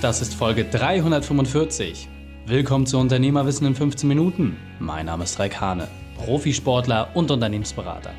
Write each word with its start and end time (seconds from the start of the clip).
Das 0.00 0.22
ist 0.22 0.32
Folge 0.36 0.64
345. 0.64 2.08
Willkommen 2.46 2.86
zu 2.86 2.98
Unternehmerwissen 2.98 3.66
in 3.66 3.74
15 3.74 4.08
Minuten. 4.08 4.56
Mein 4.78 5.06
Name 5.06 5.24
ist 5.24 5.40
Raik 5.40 5.60
Hane, 5.60 5.88
Profisportler 6.16 7.10
und 7.14 7.32
Unternehmensberater. 7.32 8.12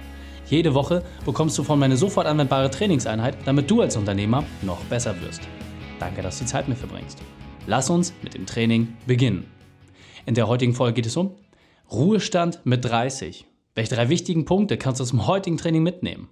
Jede 0.50 0.74
Woche 0.74 1.06
bekommst 1.24 1.58
du 1.58 1.64
von 1.64 1.80
mir 1.80 1.86
eine 1.86 1.96
sofort 1.96 2.28
anwendbare 2.28 2.70
Trainingseinheit, 2.70 3.38
damit 3.46 3.72
du 3.72 3.80
als 3.80 3.96
Unternehmer 3.96 4.44
noch 4.62 4.84
besser 4.86 5.16
wirst. 5.22 5.40
Danke, 6.02 6.22
dass 6.22 6.40
du 6.40 6.44
die 6.44 6.50
Zeit 6.50 6.68
mit 6.68 6.78
verbringst. 6.78 7.20
Lass 7.66 7.90
uns 7.90 8.14
mit 8.24 8.34
dem 8.34 8.46
Training 8.46 8.98
beginnen. 9.08 9.46
In 10.26 10.36
der 10.36 10.50
heutigen 10.50 10.74
Folge 10.74 10.96
geht 10.96 11.06
es 11.06 11.16
um 11.16 11.38
Ruhestand 11.90 12.60
mit 12.66 12.84
30. 12.84 13.46
Welche 13.74 13.96
drei 13.96 14.10
wichtigen 14.10 14.44
Punkte 14.44 14.76
kannst 14.78 15.00
du 15.00 15.04
aus 15.04 15.12
dem 15.12 15.28
heutigen 15.28 15.56
Training 15.56 15.84
mitnehmen? 15.84 16.28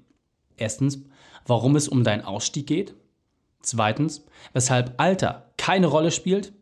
Erstens, 0.58 1.06
warum 1.46 1.78
es 1.78 1.88
um 1.88 2.04
deinen 2.04 2.26
Ausstieg 2.26 2.68
geht. 2.68 2.96
Zweitens, 3.68 4.24
weshalb 4.54 4.94
Alter 4.96 5.52
keine 5.58 5.88
Rolle 5.88 6.12
spielt. 6.12 6.54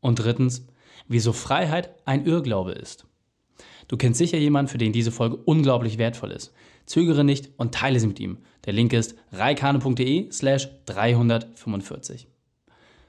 Und 0.00 0.18
drittens, 0.18 0.66
wieso 1.06 1.32
Freiheit 1.32 1.90
ein 2.04 2.26
Irrglaube 2.26 2.72
ist. 2.72 3.06
Du 3.86 3.96
kennst 3.96 4.18
sicher 4.18 4.38
jemanden, 4.38 4.68
für 4.68 4.78
den 4.78 4.92
diese 4.92 5.12
Folge 5.12 5.36
unglaublich 5.36 5.98
wertvoll 5.98 6.32
ist. 6.32 6.52
Zögere 6.84 7.22
nicht 7.22 7.50
und 7.58 7.74
teile 7.74 8.00
sie 8.00 8.08
mit 8.08 8.18
ihm. 8.18 8.38
Der 8.64 8.72
Link 8.72 8.92
ist 8.92 9.14
reikane.de 9.30 10.32
slash 10.32 10.68
345. 10.86 12.26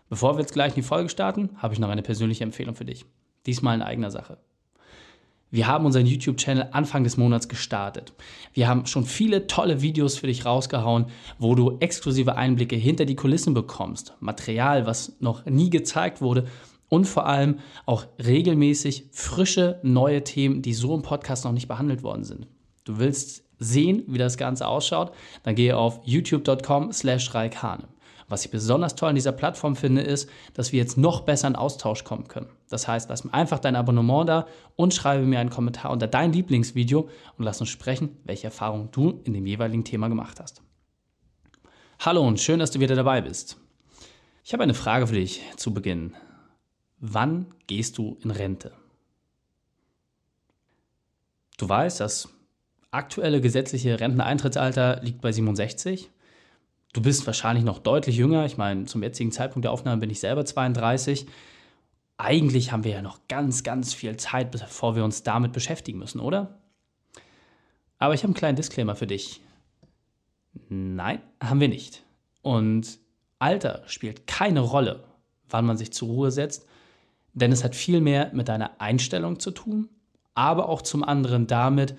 Bevor 0.09 0.35
wir 0.35 0.41
jetzt 0.41 0.53
gleich 0.53 0.73
in 0.73 0.81
die 0.83 0.87
Folge 0.87 1.09
starten, 1.09 1.49
habe 1.57 1.73
ich 1.73 1.79
noch 1.79 1.89
eine 1.89 2.03
persönliche 2.03 2.43
Empfehlung 2.43 2.75
für 2.75 2.85
dich. 2.85 3.05
Diesmal 3.47 3.75
in 3.75 3.81
eigener 3.81 4.11
Sache. 4.11 4.37
Wir 5.51 5.65
haben 5.65 5.85
unseren 5.85 6.05
YouTube-Channel 6.05 6.69
Anfang 6.73 7.03
des 7.03 7.17
Monats 7.17 7.47
gestartet. 7.47 8.13
Wir 8.53 8.67
haben 8.67 8.85
schon 8.85 9.05
viele 9.05 9.47
tolle 9.47 9.81
Videos 9.81 10.15
für 10.15 10.27
dich 10.27 10.45
rausgehauen, 10.45 11.07
wo 11.39 11.55
du 11.55 11.77
exklusive 11.79 12.35
Einblicke 12.35 12.75
hinter 12.75 13.05
die 13.05 13.15
Kulissen 13.15 13.55
bekommst. 13.55 14.13
Material, 14.19 14.85
was 14.85 15.15
noch 15.19 15.45
nie 15.45 15.71
gezeigt 15.71 16.21
wurde 16.21 16.45
und 16.87 17.05
vor 17.05 17.25
allem 17.25 17.59
auch 17.87 18.05
regelmäßig 18.23 19.05
frische 19.11 19.79
neue 19.81 20.23
Themen, 20.23 20.61
die 20.61 20.73
so 20.73 20.93
im 20.93 21.01
Podcast 21.01 21.45
noch 21.45 21.51
nicht 21.51 21.67
behandelt 21.67 22.03
worden 22.03 22.25
sind. 22.25 22.45
Du 22.83 22.99
willst 22.99 23.43
sehen, 23.57 24.03
wie 24.07 24.19
das 24.19 24.37
Ganze 24.37 24.67
ausschaut, 24.67 25.11
dann 25.41 25.55
gehe 25.55 25.75
auf 25.75 25.99
youtube.com 26.05 26.91
slash. 26.91 27.31
Was 28.27 28.45
ich 28.45 28.51
besonders 28.51 28.95
toll 28.95 29.09
an 29.09 29.15
dieser 29.15 29.31
Plattform 29.31 29.75
finde, 29.75 30.01
ist, 30.01 30.29
dass 30.53 30.71
wir 30.71 30.79
jetzt 30.79 30.97
noch 30.97 31.21
besser 31.21 31.47
in 31.47 31.55
Austausch 31.55 32.03
kommen 32.03 32.27
können. 32.27 32.49
Das 32.69 32.87
heißt, 32.87 33.09
lass 33.09 33.23
mir 33.23 33.33
einfach 33.33 33.59
dein 33.59 33.75
Abonnement 33.75 34.29
da 34.29 34.47
und 34.75 34.93
schreibe 34.93 35.25
mir 35.25 35.39
einen 35.39 35.49
Kommentar 35.49 35.91
unter 35.91 36.07
dein 36.07 36.31
Lieblingsvideo 36.31 37.09
und 37.37 37.43
lass 37.43 37.59
uns 37.59 37.69
sprechen, 37.69 38.17
welche 38.23 38.47
Erfahrungen 38.47 38.89
du 38.91 39.21
in 39.23 39.33
dem 39.33 39.45
jeweiligen 39.45 39.83
Thema 39.83 40.07
gemacht 40.07 40.39
hast. 40.39 40.61
Hallo 41.99 42.25
und 42.25 42.39
schön, 42.39 42.59
dass 42.59 42.71
du 42.71 42.79
wieder 42.79 42.95
dabei 42.95 43.21
bist. 43.21 43.57
Ich 44.45 44.53
habe 44.53 44.63
eine 44.63 44.73
Frage 44.73 45.07
für 45.07 45.15
dich 45.15 45.41
zu 45.57 45.73
Beginn. 45.73 46.15
Wann 46.99 47.47
gehst 47.67 47.97
du 47.97 48.17
in 48.23 48.31
Rente? 48.31 48.71
Du 51.57 51.67
weißt, 51.67 51.99
das 51.99 52.29
aktuelle 52.91 53.41
gesetzliche 53.41 53.99
Renteneintrittsalter 53.99 55.01
liegt 55.01 55.21
bei 55.21 55.31
67. 55.31 56.09
Du 56.93 57.01
bist 57.01 57.25
wahrscheinlich 57.27 57.65
noch 57.65 57.79
deutlich 57.79 58.15
jünger. 58.15 58.45
Ich 58.45 58.57
meine, 58.57 58.85
zum 58.85 59.03
jetzigen 59.03 59.31
Zeitpunkt 59.31 59.65
der 59.65 59.71
Aufnahme 59.71 59.99
bin 59.99 60.09
ich 60.09 60.19
selber 60.19 60.45
32. 60.45 61.27
Eigentlich 62.21 62.73
haben 62.73 62.83
wir 62.83 62.91
ja 62.91 63.01
noch 63.01 63.29
ganz, 63.29 63.63
ganz 63.63 63.93
viel 63.93 64.17
Zeit, 64.17 64.51
bevor 64.51 64.97
wir 64.97 65.05
uns 65.05 65.23
damit 65.23 65.53
beschäftigen 65.53 65.99
müssen, 65.99 66.19
oder? 66.19 66.59
Aber 67.97 68.13
ich 68.13 68.23
habe 68.23 68.27
einen 68.27 68.33
kleinen 68.33 68.57
Disclaimer 68.57 68.97
für 68.97 69.07
dich. 69.07 69.39
Nein, 70.67 71.21
haben 71.41 71.61
wir 71.61 71.69
nicht. 71.69 72.03
Und 72.41 72.99
Alter 73.39 73.83
spielt 73.87 74.27
keine 74.27 74.59
Rolle, 74.59 75.05
wann 75.47 75.65
man 75.65 75.77
sich 75.77 75.93
zur 75.93 76.09
Ruhe 76.09 76.31
setzt, 76.31 76.67
denn 77.31 77.53
es 77.53 77.63
hat 77.63 77.73
viel 77.73 78.01
mehr 78.01 78.31
mit 78.33 78.49
deiner 78.49 78.81
Einstellung 78.81 79.39
zu 79.39 79.51
tun, 79.51 79.87
aber 80.33 80.67
auch 80.67 80.81
zum 80.81 81.05
anderen 81.05 81.47
damit, 81.47 81.95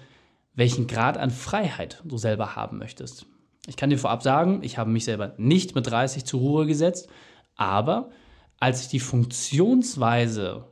welchen 0.52 0.86
Grad 0.86 1.16
an 1.16 1.30
Freiheit 1.30 2.02
du 2.04 2.18
selber 2.18 2.56
haben 2.56 2.76
möchtest. 2.76 3.24
Ich 3.66 3.78
kann 3.78 3.88
dir 3.88 3.98
vorab 3.98 4.22
sagen, 4.22 4.62
ich 4.64 4.76
habe 4.76 4.90
mich 4.90 5.06
selber 5.06 5.32
nicht 5.38 5.74
mit 5.74 5.86
30 5.86 6.26
zur 6.26 6.40
Ruhe 6.40 6.66
gesetzt, 6.66 7.08
aber 7.56 8.10
als 8.60 8.82
ich 8.82 8.88
die 8.88 9.00
Funktionsweise 9.00 10.66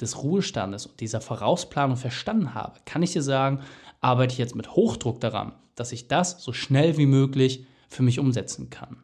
des 0.00 0.22
Ruhestandes 0.22 0.86
und 0.86 1.00
dieser 1.00 1.20
Vorausplanung 1.20 1.96
verstanden 1.96 2.54
habe, 2.54 2.80
kann 2.84 3.02
ich 3.02 3.12
dir 3.12 3.22
sagen, 3.22 3.60
arbeite 4.00 4.32
ich 4.32 4.38
jetzt 4.38 4.56
mit 4.56 4.72
Hochdruck 4.72 5.20
daran, 5.20 5.52
dass 5.76 5.92
ich 5.92 6.08
das 6.08 6.42
so 6.42 6.52
schnell 6.52 6.96
wie 6.96 7.06
möglich 7.06 7.66
für 7.88 8.02
mich 8.02 8.18
umsetzen 8.18 8.70
kann. 8.70 9.02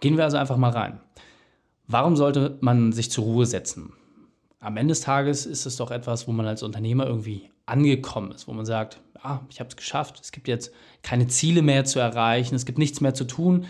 Gehen 0.00 0.16
wir 0.16 0.24
also 0.24 0.36
einfach 0.36 0.56
mal 0.56 0.70
rein. 0.70 1.00
Warum 1.86 2.16
sollte 2.16 2.58
man 2.60 2.92
sich 2.92 3.10
zur 3.10 3.24
Ruhe 3.24 3.46
setzen? 3.46 3.92
Am 4.60 4.76
Ende 4.76 4.92
des 4.92 5.00
Tages 5.00 5.46
ist 5.46 5.66
es 5.66 5.76
doch 5.76 5.90
etwas, 5.90 6.28
wo 6.28 6.32
man 6.32 6.46
als 6.46 6.62
Unternehmer 6.62 7.06
irgendwie 7.06 7.50
angekommen 7.66 8.32
ist, 8.32 8.48
wo 8.48 8.52
man 8.52 8.66
sagt, 8.66 9.00
ah, 9.22 9.40
ich 9.50 9.60
habe 9.60 9.68
es 9.68 9.76
geschafft, 9.76 10.20
es 10.20 10.32
gibt 10.32 10.48
jetzt 10.48 10.72
keine 11.02 11.26
Ziele 11.26 11.62
mehr 11.62 11.84
zu 11.84 11.98
erreichen, 11.98 12.54
es 12.54 12.66
gibt 12.66 12.78
nichts 12.78 13.00
mehr 13.00 13.14
zu 13.14 13.24
tun. 13.24 13.66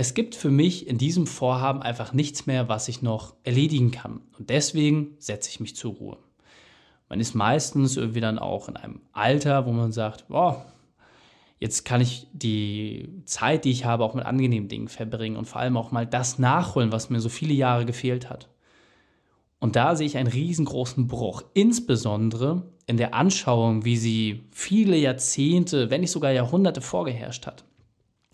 Es 0.00 0.14
gibt 0.14 0.34
für 0.34 0.50
mich 0.50 0.86
in 0.86 0.96
diesem 0.96 1.26
Vorhaben 1.26 1.82
einfach 1.82 2.14
nichts 2.14 2.46
mehr, 2.46 2.70
was 2.70 2.88
ich 2.88 3.02
noch 3.02 3.34
erledigen 3.44 3.90
kann. 3.90 4.22
Und 4.38 4.48
deswegen 4.48 5.14
setze 5.18 5.50
ich 5.50 5.60
mich 5.60 5.76
zur 5.76 5.92
Ruhe. 5.92 6.16
Man 7.10 7.20
ist 7.20 7.34
meistens 7.34 7.98
irgendwie 7.98 8.22
dann 8.22 8.38
auch 8.38 8.70
in 8.70 8.78
einem 8.78 9.02
Alter, 9.12 9.66
wo 9.66 9.72
man 9.72 9.92
sagt, 9.92 10.24
oh, 10.30 10.56
jetzt 11.58 11.84
kann 11.84 12.00
ich 12.00 12.26
die 12.32 13.10
Zeit, 13.26 13.66
die 13.66 13.72
ich 13.72 13.84
habe, 13.84 14.02
auch 14.02 14.14
mit 14.14 14.24
angenehmen 14.24 14.70
Dingen 14.70 14.88
verbringen 14.88 15.36
und 15.36 15.44
vor 15.44 15.60
allem 15.60 15.76
auch 15.76 15.90
mal 15.90 16.06
das 16.06 16.38
nachholen, 16.38 16.92
was 16.92 17.10
mir 17.10 17.20
so 17.20 17.28
viele 17.28 17.52
Jahre 17.52 17.84
gefehlt 17.84 18.30
hat. 18.30 18.48
Und 19.58 19.76
da 19.76 19.96
sehe 19.96 20.06
ich 20.06 20.16
einen 20.16 20.28
riesengroßen 20.28 21.08
Bruch, 21.08 21.42
insbesondere 21.52 22.62
in 22.86 22.96
der 22.96 23.12
Anschauung, 23.12 23.84
wie 23.84 23.98
sie 23.98 24.44
viele 24.50 24.96
Jahrzehnte, 24.96 25.90
wenn 25.90 26.00
nicht 26.00 26.10
sogar 26.10 26.32
Jahrhunderte 26.32 26.80
vorgeherrscht 26.80 27.46
hat. 27.46 27.66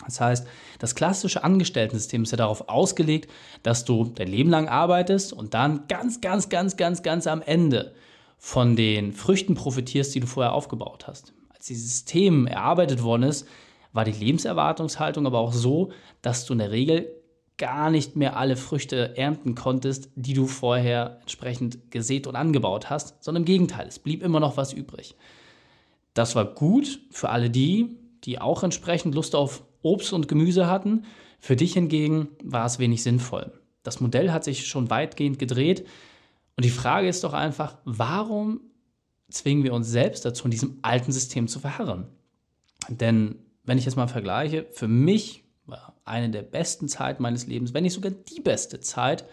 Das 0.05 0.21
heißt, 0.21 0.47
das 0.79 0.95
klassische 0.95 1.43
Angestelltensystem 1.43 2.23
ist 2.23 2.31
ja 2.31 2.37
darauf 2.37 2.69
ausgelegt, 2.69 3.31
dass 3.63 3.85
du 3.85 4.05
dein 4.05 4.29
Leben 4.29 4.51
lang 4.51 4.69
arbeitest 4.69 5.33
und 5.33 5.55
dann 5.55 5.89
ganz, 5.89 6.21
ganz, 6.21 6.49
ganz, 6.49 6.77
ganz, 6.77 7.03
ganz 7.03 7.27
am 7.27 7.41
Ende 7.41 7.95
von 8.37 8.77
den 8.77 9.13
Früchten 9.13 9.55
profitierst, 9.55 10.15
die 10.15 10.21
du 10.21 10.27
vorher 10.27 10.53
aufgebaut 10.53 11.07
hast. 11.07 11.33
Als 11.55 11.67
dieses 11.67 11.91
System 11.91 12.47
erarbeitet 12.47 13.03
worden 13.03 13.23
ist, 13.23 13.47
war 13.93 14.05
die 14.05 14.13
Lebenserwartungshaltung 14.13 15.27
aber 15.27 15.39
auch 15.39 15.55
so, 15.55 15.91
dass 16.21 16.45
du 16.45 16.53
in 16.53 16.59
der 16.59 16.71
Regel 16.71 17.11
gar 17.57 17.91
nicht 17.91 18.17
mehr 18.17 18.37
alle 18.37 18.57
Früchte 18.57 19.17
ernten 19.17 19.55
konntest, 19.55 20.11
die 20.15 20.35
du 20.35 20.47
vorher 20.47 21.19
entsprechend 21.23 21.91
gesät 21.91 22.27
und 22.27 22.37
angebaut 22.37 22.91
hast, 22.91 23.25
sondern 23.25 23.43
im 23.43 23.47
Gegenteil, 23.47 23.89
es 23.89 23.99
blieb 23.99 24.23
immer 24.23 24.41
noch 24.41 24.59
was 24.59 24.75
übrig. 24.75 25.17
Das 26.13 26.35
war 26.35 26.45
gut 26.45 27.01
für 27.11 27.31
alle 27.31 27.49
die, 27.49 27.99
die 28.25 28.39
auch 28.39 28.63
entsprechend 28.63 29.15
Lust 29.15 29.35
auf 29.35 29.63
Obst 29.87 30.13
und 30.13 30.29
Gemüse 30.29 30.67
hatten. 30.67 31.05
Für 31.39 31.57
dich 31.57 31.75
hingegen 31.75 32.29
war 32.43 32.67
es 32.67 32.79
wenig 32.79 33.03
sinnvoll. 33.03 33.53
Das 33.83 34.01
Modell 34.01 34.33
hat 34.33 34.45
sich 34.45 34.67
schon 34.67 34.91
weitgehend 34.91 35.39
gedreht 35.39 35.87
und 36.57 36.65
die 36.65 36.71
Frage 36.71 37.09
ist 37.09 37.23
doch 37.23 37.35
einfach, 37.35 37.77
warum 37.85 38.61
zwingen 39.29 39.63
wir 39.63 39.75
uns 39.75 39.89
selbst 39.89 40.25
dazu, 40.25 40.45
in 40.45 40.51
diesem 40.51 40.79
alten 40.83 41.13
System 41.13 41.49
zu 41.49 41.61
verharren? 41.61 42.09
Denn 42.89 43.37
wenn 43.65 43.79
ich 43.79 43.85
jetzt 43.85 43.97
mal 43.97 44.09
vergleiche, 44.09 44.67
für 44.73 44.89
mich 44.89 45.45
war 45.67 45.95
eine 46.05 46.31
der 46.31 46.43
besten 46.43 46.89
Zeiten 46.89 47.23
meines 47.23 47.47
Lebens, 47.47 47.75
wenn 47.75 47.83
nicht 47.83 47.93
sogar 47.93 48.13
die 48.13 48.41
beste 48.41 48.81
Zeit, 48.81 49.25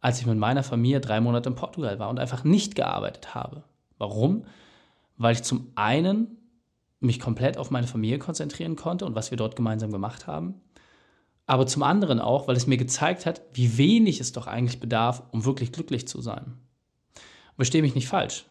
als 0.00 0.20
ich 0.20 0.26
mit 0.26 0.38
meiner 0.38 0.62
Familie 0.62 1.00
drei 1.00 1.20
Monate 1.20 1.48
in 1.48 1.54
Portugal 1.54 1.98
war 1.98 2.08
und 2.08 2.18
einfach 2.18 2.44
nicht 2.44 2.74
gearbeitet 2.74 3.34
habe. 3.34 3.64
Warum? 3.98 4.44
Weil 5.16 5.34
ich 5.34 5.42
zum 5.42 5.72
einen 5.74 6.36
mich 7.00 7.20
komplett 7.20 7.58
auf 7.58 7.70
meine 7.70 7.86
Familie 7.86 8.18
konzentrieren 8.18 8.76
konnte 8.76 9.04
und 9.04 9.14
was 9.14 9.30
wir 9.30 9.38
dort 9.38 9.56
gemeinsam 9.56 9.92
gemacht 9.92 10.26
haben, 10.26 10.60
aber 11.46 11.66
zum 11.66 11.82
anderen 11.84 12.20
auch, 12.20 12.48
weil 12.48 12.56
es 12.56 12.66
mir 12.66 12.76
gezeigt 12.76 13.24
hat, 13.24 13.42
wie 13.52 13.78
wenig 13.78 14.20
es 14.20 14.32
doch 14.32 14.46
eigentlich 14.46 14.80
bedarf, 14.80 15.22
um 15.30 15.44
wirklich 15.44 15.72
glücklich 15.72 16.08
zu 16.08 16.20
sein. 16.20 16.58
Verstehe 17.54 17.82
mich 17.82 17.94
nicht 17.94 18.08
falsch. 18.08 18.46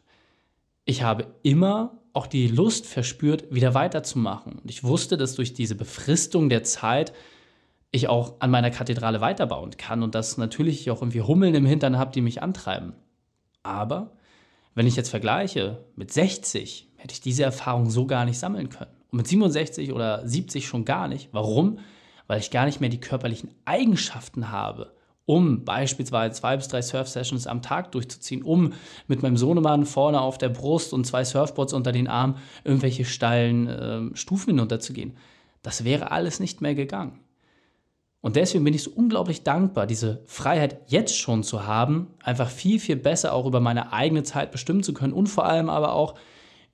Ich 0.85 1.03
habe 1.03 1.27
immer 1.43 1.97
auch 2.13 2.27
die 2.27 2.47
Lust 2.47 2.85
verspürt, 2.85 3.53
wieder 3.53 3.73
weiterzumachen. 3.73 4.59
Und 4.59 4.71
ich 4.71 4.83
wusste, 4.83 5.17
dass 5.17 5.35
durch 5.35 5.53
diese 5.53 5.75
Befristung 5.75 6.47
der 6.47 6.63
Zeit 6.63 7.13
ich 7.91 8.07
auch 8.07 8.35
an 8.39 8.51
meiner 8.51 8.71
Kathedrale 8.71 9.19
weiterbauen 9.19 9.71
kann 9.77 10.01
und 10.01 10.15
dass 10.15 10.37
natürlich 10.37 10.81
ich 10.81 10.91
auch 10.91 11.01
irgendwie 11.01 11.21
Hummeln 11.21 11.53
im 11.55 11.65
Hintern 11.65 11.97
habe, 11.97 12.11
die 12.11 12.21
mich 12.21 12.41
antreiben. 12.41 12.93
Aber 13.63 14.13
wenn 14.75 14.87
ich 14.87 14.95
jetzt 14.97 15.09
vergleiche, 15.09 15.85
mit 15.95 16.11
60 16.11 16.89
hätte 16.97 17.13
ich 17.13 17.21
diese 17.21 17.43
Erfahrung 17.43 17.89
so 17.89 18.05
gar 18.05 18.25
nicht 18.25 18.37
sammeln 18.37 18.69
können. 18.69 18.91
Und 19.09 19.17
mit 19.17 19.27
67 19.27 19.93
oder 19.93 20.27
70 20.27 20.67
schon 20.67 20.85
gar 20.85 21.07
nicht. 21.07 21.29
Warum? 21.31 21.79
Weil 22.27 22.39
ich 22.39 22.51
gar 22.51 22.65
nicht 22.65 22.81
mehr 22.81 22.89
die 22.89 22.99
körperlichen 22.99 23.51
Eigenschaften 23.63 24.51
habe, 24.51 24.91
um 25.25 25.63
beispielsweise 25.63 26.35
zwei 26.35 26.57
bis 26.57 26.67
drei 26.67 26.81
Surf-Sessions 26.81 27.47
am 27.47 27.61
Tag 27.61 27.93
durchzuziehen, 27.93 28.43
um 28.43 28.73
mit 29.07 29.23
meinem 29.23 29.37
Sohnemann 29.37 29.85
vorne 29.85 30.19
auf 30.19 30.37
der 30.37 30.49
Brust 30.49 30.91
und 30.91 31.05
zwei 31.05 31.23
Surfboards 31.23 31.73
unter 31.73 31.93
den 31.93 32.07
Armen 32.07 32.37
irgendwelche 32.63 33.05
steilen 33.05 33.67
äh, 33.67 34.17
Stufen 34.17 34.51
hinunterzugehen. 34.51 35.15
Das 35.61 35.83
wäre 35.85 36.11
alles 36.11 36.39
nicht 36.39 36.61
mehr 36.61 36.75
gegangen. 36.75 37.19
Und 38.25 38.37
deswegen 38.37 38.63
bin 38.63 38.73
ich 38.73 38.81
so 38.81 38.89
unglaublich 38.89 39.43
dankbar, 39.43 39.85
diese 39.85 40.23
Freiheit 40.25 40.79
jetzt 40.87 41.15
schon 41.15 41.43
zu 41.43 41.67
haben, 41.67 42.07
einfach 42.23 42.49
viel, 42.49 42.79
viel 42.79 42.95
besser 42.95 43.33
auch 43.33 43.45
über 43.45 43.59
meine 43.59 43.93
eigene 43.93 44.23
Zeit 44.23 44.51
bestimmen 44.51 44.81
zu 44.81 44.95
können 44.95 45.13
und 45.13 45.27
vor 45.27 45.45
allem 45.45 45.69
aber 45.69 45.93
auch 45.93 46.15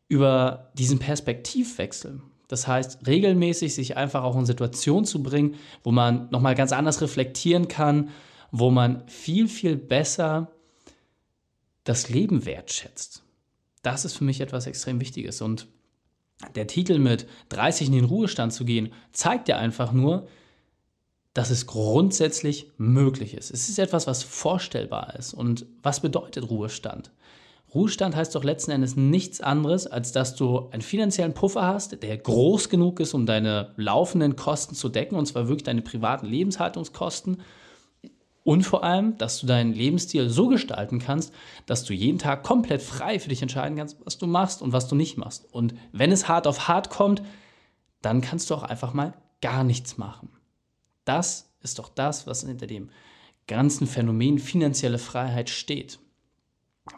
über 0.08 0.72
diesen 0.76 1.00
Perspektivwechsel. 1.00 2.22
Das 2.48 2.70
heißt, 2.70 3.06
regelmäßig 3.06 3.76
sich 3.76 3.98
einfach 3.98 4.24
auch 4.24 4.38
in 4.38 4.46
Situationen 4.46 5.04
zu 5.04 5.22
bringen, 5.22 5.56
wo 5.84 5.92
man 5.92 6.30
nochmal 6.32 6.56
ganz 6.56 6.72
anders 6.72 7.02
reflektieren 7.02 7.68
kann, 7.68 8.12
wo 8.52 8.72
man 8.72 9.06
viel, 9.10 9.50
viel 9.50 9.76
besser 9.76 10.54
das 11.84 12.08
Leben 12.08 12.46
wertschätzt. 12.46 13.24
Das 13.82 14.06
ist 14.06 14.14
für 14.14 14.24
mich 14.24 14.40
etwas 14.40 14.68
extrem 14.68 15.02
Wichtiges. 15.02 15.42
Und 15.42 15.68
der 16.56 16.68
Titel 16.68 16.98
mit 16.98 17.28
30 17.50 17.88
in 17.88 17.94
den 17.94 18.06
Ruhestand 18.06 18.54
zu 18.54 18.64
gehen, 18.64 18.94
zeigt 19.12 19.50
ja 19.50 19.58
einfach 19.58 19.92
nur, 19.92 20.30
dass 21.34 21.50
es 21.50 21.66
grundsätzlich 21.66 22.72
möglich 22.78 23.34
ist. 23.34 23.52
Es 23.52 23.70
ist 23.70 23.80
etwas, 23.80 24.08
was 24.08 24.24
vorstellbar 24.24 25.16
ist. 25.18 25.34
Und 25.34 25.66
was 25.82 26.02
bedeutet 26.02 26.50
Ruhestand? 26.50 27.12
Ruhestand 27.74 28.18
heißt 28.18 28.36
doch 28.36 28.44
letzten 28.44 28.72
Endes 28.72 28.98
nichts 28.98 29.40
anderes, 29.40 29.88
als 29.88 30.12
dass 30.12 30.36
du 30.36 30.70
einen 30.72 30.82
finanziellen 30.82 31.34
Puffer 31.34 31.66
hast, 31.66 32.04
der 32.04 32.18
groß 32.18 32.68
genug 32.68 33.00
ist, 33.00 33.14
um 33.14 33.26
deine 33.26 33.72
laufenden 33.78 34.36
Kosten 34.36 34.76
zu 34.76 34.90
decken, 34.90 35.16
und 35.16 35.26
zwar 35.26 35.48
wirklich 35.48 35.64
deine 35.64 35.82
privaten 35.82 36.26
Lebenshaltungskosten. 36.26 37.38
Und 38.44 38.64
vor 38.64 38.84
allem, 38.84 39.18
dass 39.18 39.40
du 39.40 39.48
deinen 39.48 39.72
Lebensstil 39.72 40.30
so 40.30 40.48
gestalten 40.50 41.00
kannst, 41.00 41.32
dass 41.66 41.86
du 41.86 41.94
jeden 41.94 42.18
Tag 42.18 42.44
komplett 42.44 42.82
frei 42.82 43.20
für 43.20 43.30
dich 43.30 43.42
entscheiden 43.42 43.78
kannst, 43.78 43.98
was 44.04 44.18
du 44.18 44.28
machst 44.28 44.62
und 44.62 44.74
was 44.74 44.90
du 44.90 44.96
nicht 44.96 45.18
machst. 45.18 45.46
Und 45.54 45.76
wenn 45.94 46.12
es 46.12 46.28
hart 46.28 46.48
auf 46.48 46.68
hart 46.68 46.90
kommt, 46.90 47.22
dann 48.02 48.20
kannst 48.20 48.50
du 48.50 48.56
auch 48.56 48.64
einfach 48.64 48.94
mal 48.94 49.14
gar 49.42 49.64
nichts 49.64 49.98
machen. 49.98 50.30
Das 51.06 51.52
ist 51.62 51.80
doch 51.80 51.90
das, 51.90 52.28
was 52.28 52.44
hinter 52.44 52.68
dem 52.68 52.90
ganzen 53.48 53.88
Phänomen 53.88 54.40
finanzielle 54.40 54.98
Freiheit 54.98 55.50
steht. 55.50 56.00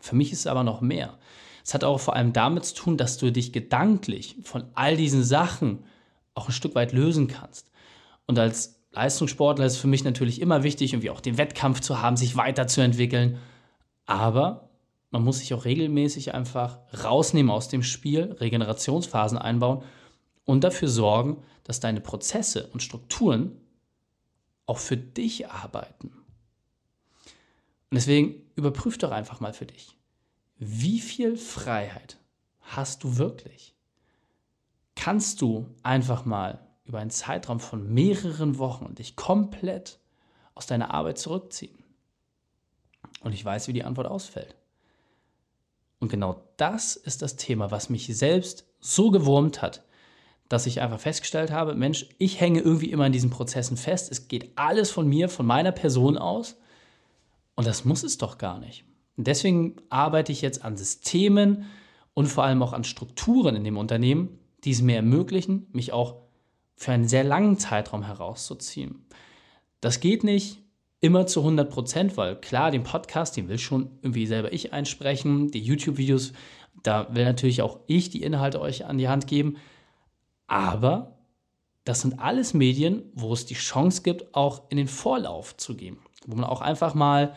Für 0.02 0.16
mich 0.16 0.32
ist 0.32 0.40
es 0.40 0.48
aber 0.48 0.64
noch 0.64 0.82
mehr. 0.82 1.18
Es 1.64 1.74
hat 1.74 1.84
auch 1.84 2.00
vor 2.00 2.16
allem 2.16 2.34
damit 2.34 2.66
zu 2.66 2.76
tun, 2.76 2.98
dass 2.98 3.18
du 3.18 3.32
dich 3.32 3.54
gedanklich 3.54 4.36
von 4.44 4.66
all 4.74 4.98
diesen 4.98 5.24
Sachen 5.24 5.86
auch 6.34 6.48
ein 6.48 6.54
Stück 6.54 6.76
weit 6.76 6.92
lösen 6.92 7.28
kannst. 7.28 7.72
Und 8.28 8.38
als 8.38 8.82
Leistungssportler 8.92 9.66
ist 9.66 9.74
es 9.74 9.80
für 9.80 9.88
mich 9.88 10.04
natürlich 10.04 10.42
immer 10.42 10.64
wichtig, 10.64 10.94
irgendwie 10.94 11.10
auch 11.10 11.22
den 11.22 11.38
Wettkampf 11.38 11.80
zu 11.80 12.02
haben, 12.02 12.18
sich 12.18 12.36
weiterzuentwickeln. 12.36 13.40
Aber 14.06 14.70
man 15.10 15.24
muss 15.24 15.40
sich 15.40 15.54
auch 15.54 15.66
regelmäßig 15.66 16.34
einfach 16.34 16.80
rausnehmen 17.04 17.52
aus 17.52 17.70
dem 17.70 17.84
Spiel, 17.84 18.36
Regenerationsphasen 18.40 19.38
einbauen 19.38 19.84
und 20.46 20.64
dafür 20.64 20.88
sorgen, 20.88 21.38
dass 21.64 21.80
deine 21.80 22.02
Prozesse 22.02 22.68
und 22.74 22.84
Strukturen 22.84 23.63
auch 24.66 24.78
für 24.78 24.98
dich 24.98 25.50
arbeiten. 25.50 26.08
Und 26.08 27.96
deswegen 27.96 28.42
überprüf 28.56 28.98
doch 28.98 29.12
einfach 29.12 29.40
mal 29.40 29.54
für 29.54 29.66
dich, 29.66 29.98
wie 30.58 31.00
viel 31.00 31.38
Freiheit 31.38 32.18
hast 32.62 33.04
du 33.04 33.18
wirklich? 33.18 33.76
Kannst 34.96 35.42
du 35.42 35.70
einfach 35.84 36.26
mal 36.26 36.66
über 36.86 37.00
einen 37.00 37.12
Zeitraum 37.12 37.60
von 37.60 37.94
mehreren 37.94 38.58
Wochen 38.58 38.96
dich 38.96 39.16
komplett 39.16 40.00
aus 40.56 40.66
deiner 40.66 40.94
Arbeit 40.94 41.18
zurückziehen? 41.18 41.78
Und 43.22 43.34
ich 43.34 43.44
weiß, 43.44 43.68
wie 43.68 43.74
die 43.74 43.84
Antwort 43.84 44.08
ausfällt. 44.08 44.56
Und 46.00 46.10
genau 46.10 46.44
das 46.58 46.96
ist 46.96 47.22
das 47.22 47.38
Thema, 47.38 47.72
was 47.72 47.90
mich 47.90 48.08
selbst 48.18 48.66
so 48.80 49.12
gewurmt 49.12 49.62
hat, 49.62 49.84
dass 50.54 50.68
ich 50.68 50.82
einfach 50.82 51.00
festgestellt 51.00 51.50
habe, 51.50 51.74
Mensch, 51.74 52.06
ich 52.20 52.40
hänge 52.40 52.60
irgendwie 52.60 52.92
immer 52.92 53.08
in 53.08 53.12
diesen 53.12 53.32
Prozessen 53.32 53.76
fest. 53.76 54.12
Es 54.12 54.28
geht 54.28 54.52
alles 54.56 54.92
von 54.92 55.08
mir, 55.08 55.28
von 55.28 55.48
meiner 55.48 55.72
Person 55.72 56.16
aus. 56.16 56.58
Und 57.56 57.66
das 57.66 57.86
muss 57.86 58.04
es 58.04 58.20
doch 58.20 58.38
gar 58.38 58.60
nicht. 58.60 58.86
Und 59.18 59.26
deswegen 59.26 59.78
arbeite 59.90 60.32
ich 60.32 60.44
jetzt 60.44 60.64
an 60.64 60.78
Systemen 60.78 61.66
und 62.14 62.28
vor 62.28 62.44
allem 62.44 62.62
auch 62.62 62.74
an 62.74 62.84
Strukturen 62.84 63.56
in 63.56 63.64
dem 63.64 63.78
Unternehmen, 63.78 64.38
die 64.64 64.70
es 64.70 64.84
mir 64.84 64.96
ermöglichen, 64.98 65.66
mich 65.72 65.92
auch 65.92 66.18
für 66.76 66.92
einen 66.92 67.08
sehr 67.08 67.24
langen 67.24 67.58
Zeitraum 67.58 68.04
herauszuziehen. 68.04 69.08
Das 69.82 70.02
geht 70.02 70.24
nicht 70.24 70.60
immer 71.02 71.26
zu 71.26 71.40
100 71.40 71.68
Prozent, 71.68 72.16
weil 72.16 72.36
klar, 72.36 72.70
den 72.70 72.84
Podcast, 72.84 73.38
den 73.38 73.50
will 73.50 73.58
schon 73.58 73.90
irgendwie 74.04 74.28
selber 74.28 74.54
ich 74.54 74.72
einsprechen, 74.72 75.50
die 75.50 75.62
YouTube-Videos, 75.62 76.32
da 76.84 77.08
will 77.16 77.26
natürlich 77.26 77.64
auch 77.64 77.80
ich 77.88 78.12
die 78.12 78.22
Inhalte 78.22 78.62
euch 78.62 78.86
an 78.86 79.00
die 79.00 79.10
Hand 79.10 79.26
geben. 79.26 79.58
Aber 80.54 81.18
das 81.84 82.02
sind 82.02 82.20
alles 82.20 82.54
Medien, 82.54 83.02
wo 83.16 83.34
es 83.34 83.48
die 83.48 83.56
Chance 83.56 84.04
gibt, 84.04 84.36
auch 84.36 84.70
in 84.70 84.78
den 84.78 84.88
Vorlauf 84.88 85.58
zu 85.58 85.76
gehen. 85.76 85.98
Wo 86.28 86.36
man 86.36 86.46
auch 86.46 86.62
einfach 86.62 86.94
mal 86.94 87.36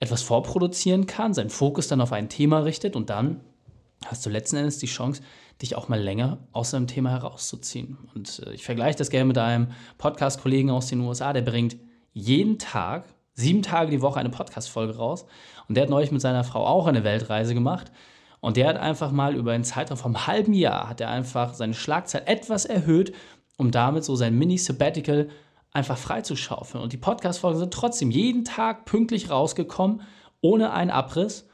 etwas 0.00 0.22
vorproduzieren 0.22 1.06
kann, 1.06 1.34
seinen 1.34 1.50
Fokus 1.50 1.88
dann 1.88 2.00
auf 2.00 2.12
ein 2.12 2.30
Thema 2.30 2.60
richtet 2.60 2.96
und 2.96 3.10
dann 3.10 3.42
hast 4.06 4.24
du 4.24 4.30
letzten 4.30 4.56
Endes 4.56 4.78
die 4.78 4.86
Chance, 4.86 5.20
dich 5.60 5.76
auch 5.76 5.88
mal 5.88 6.00
länger 6.00 6.38
aus 6.52 6.72
einem 6.72 6.86
Thema 6.86 7.10
herauszuziehen. 7.10 7.98
Und 8.14 8.42
äh, 8.46 8.54
ich 8.54 8.64
vergleiche 8.64 8.96
das 8.96 9.10
gerne 9.10 9.26
mit 9.26 9.36
einem 9.36 9.72
Podcast-Kollegen 9.98 10.70
aus 10.70 10.86
den 10.86 11.00
USA, 11.00 11.34
der 11.34 11.42
bringt 11.42 11.76
jeden 12.14 12.58
Tag, 12.58 13.04
sieben 13.34 13.60
Tage 13.60 13.90
die 13.90 14.00
Woche 14.00 14.18
eine 14.18 14.30
Podcast-Folge 14.30 14.96
raus. 14.96 15.26
Und 15.68 15.74
der 15.74 15.82
hat 15.82 15.90
neulich 15.90 16.10
mit 16.10 16.22
seiner 16.22 16.42
Frau 16.42 16.66
auch 16.66 16.86
eine 16.86 17.04
Weltreise 17.04 17.52
gemacht. 17.52 17.92
Und 18.40 18.56
der 18.56 18.68
hat 18.68 18.76
einfach 18.76 19.12
mal 19.12 19.34
über 19.34 19.52
einen 19.52 19.64
Zeitraum 19.64 19.96
vom 19.96 20.26
halben 20.26 20.52
Jahr, 20.52 20.88
hat 20.88 21.00
er 21.00 21.10
einfach 21.10 21.54
seine 21.54 21.74
Schlagzeit 21.74 22.28
etwas 22.28 22.64
erhöht, 22.64 23.14
um 23.56 23.70
damit 23.70 24.04
so 24.04 24.16
sein 24.16 24.38
Mini-Sabbatical 24.38 25.28
einfach 25.72 25.98
freizuschaufeln. 25.98 26.82
Und 26.82 26.92
die 26.92 26.98
Podcast-Folgen 26.98 27.58
sind 27.58 27.72
trotzdem 27.72 28.10
jeden 28.10 28.44
Tag 28.44 28.84
pünktlich 28.84 29.30
rausgekommen, 29.30 30.02
ohne 30.40 30.72
einen 30.72 30.90
Abriss. 30.90 31.48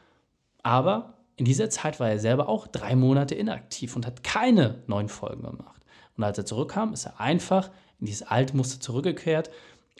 Aber 0.62 1.14
in 1.36 1.44
dieser 1.44 1.70
Zeit 1.70 1.98
war 1.98 2.08
er 2.08 2.18
selber 2.18 2.48
auch 2.48 2.66
drei 2.66 2.94
Monate 2.94 3.34
inaktiv 3.34 3.96
und 3.96 4.06
hat 4.06 4.22
keine 4.22 4.82
neuen 4.86 5.08
Folgen 5.08 5.42
gemacht. 5.42 5.82
Und 6.16 6.24
als 6.24 6.38
er 6.38 6.46
zurückkam, 6.46 6.92
ist 6.92 7.06
er 7.06 7.20
einfach 7.20 7.70
in 7.98 8.06
dieses 8.06 8.22
alte 8.22 8.56
Muster 8.56 8.80
zurückgekehrt 8.80 9.50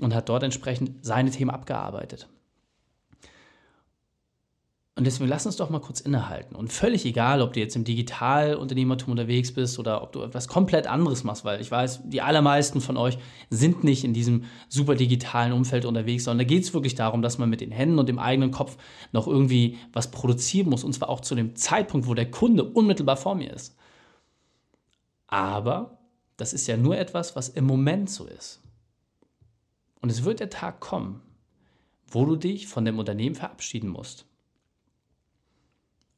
und 0.00 0.14
hat 0.14 0.28
dort 0.28 0.42
entsprechend 0.42 1.04
seine 1.04 1.30
Themen 1.30 1.50
abgearbeitet. 1.50 2.28
Und 5.02 5.06
deswegen 5.06 5.30
lass 5.30 5.46
uns 5.46 5.56
doch 5.56 5.68
mal 5.68 5.80
kurz 5.80 5.98
innehalten. 5.98 6.54
Und 6.54 6.72
völlig 6.72 7.04
egal, 7.04 7.42
ob 7.42 7.54
du 7.54 7.58
jetzt 7.58 7.74
im 7.74 7.82
Digitalunternehmertum 7.82 9.10
unterwegs 9.10 9.52
bist 9.52 9.80
oder 9.80 10.00
ob 10.00 10.12
du 10.12 10.22
etwas 10.22 10.46
komplett 10.46 10.86
anderes 10.86 11.24
machst, 11.24 11.44
weil 11.44 11.60
ich 11.60 11.72
weiß, 11.72 12.02
die 12.04 12.22
allermeisten 12.22 12.80
von 12.80 12.96
euch 12.96 13.18
sind 13.50 13.82
nicht 13.82 14.04
in 14.04 14.14
diesem 14.14 14.44
super 14.68 14.94
digitalen 14.94 15.54
Umfeld 15.54 15.86
unterwegs, 15.86 16.22
sondern 16.22 16.46
da 16.46 16.54
geht 16.54 16.62
es 16.62 16.72
wirklich 16.72 16.94
darum, 16.94 17.20
dass 17.20 17.36
man 17.36 17.50
mit 17.50 17.60
den 17.60 17.72
Händen 17.72 17.98
und 17.98 18.08
dem 18.08 18.20
eigenen 18.20 18.52
Kopf 18.52 18.76
noch 19.10 19.26
irgendwie 19.26 19.76
was 19.92 20.12
produzieren 20.12 20.70
muss. 20.70 20.84
Und 20.84 20.92
zwar 20.92 21.08
auch 21.08 21.20
zu 21.20 21.34
dem 21.34 21.56
Zeitpunkt, 21.56 22.06
wo 22.06 22.14
der 22.14 22.30
Kunde 22.30 22.62
unmittelbar 22.62 23.16
vor 23.16 23.34
mir 23.34 23.52
ist. 23.52 23.76
Aber 25.26 25.98
das 26.36 26.52
ist 26.52 26.68
ja 26.68 26.76
nur 26.76 26.96
etwas, 26.96 27.34
was 27.34 27.48
im 27.48 27.64
Moment 27.64 28.08
so 28.08 28.24
ist. 28.24 28.62
Und 30.00 30.12
es 30.12 30.22
wird 30.22 30.38
der 30.38 30.50
Tag 30.50 30.78
kommen, 30.78 31.22
wo 32.06 32.24
du 32.24 32.36
dich 32.36 32.68
von 32.68 32.84
dem 32.84 33.00
Unternehmen 33.00 33.34
verabschieden 33.34 33.88
musst 33.88 34.26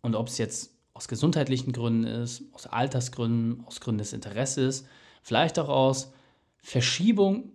und 0.04 0.14
ob 0.14 0.28
es 0.28 0.36
jetzt 0.36 0.76
aus 0.92 1.08
gesundheitlichen 1.08 1.72
Gründen 1.72 2.04
ist, 2.04 2.42
aus 2.52 2.66
Altersgründen, 2.66 3.64
aus 3.64 3.80
Gründen 3.80 3.98
des 3.98 4.12
Interesses, 4.12 4.86
vielleicht 5.22 5.58
auch 5.58 5.70
aus 5.70 6.12
Verschiebung 6.58 7.52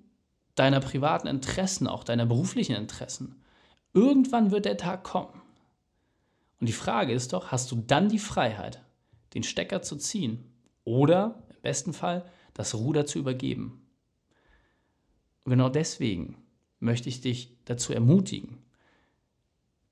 deiner 0.56 0.80
privaten 0.80 1.28
Interessen, 1.28 1.86
auch 1.86 2.04
deiner 2.04 2.26
beruflichen 2.26 2.76
Interessen. 2.76 3.44
Irgendwann 3.94 4.50
wird 4.50 4.66
der 4.66 4.78
Tag 4.78 5.04
kommen. 5.04 5.42
Und 6.60 6.68
die 6.68 6.74
Frage 6.74 7.14
ist 7.14 7.34
doch, 7.34 7.52
hast 7.52 7.72
du 7.72 7.84
dann 7.86 8.10
die 8.10 8.18
Freiheit, 8.18 8.82
den 9.36 9.44
Stecker 9.44 9.84
zu 9.84 9.96
ziehen 9.96 10.44
oder 10.84 11.44
im 11.50 11.62
besten 11.62 11.94
Fall 11.94 12.26
das 12.56 12.74
Ruder 12.74 13.06
zu 13.06 13.20
übergeben? 13.20 13.86
Und 15.46 15.52
genau 15.52 15.70
deswegen 15.70 16.36
möchte 16.80 17.10
ich 17.10 17.22
dich 17.22 17.56
dazu 17.66 17.94
ermutigen, 17.94 18.58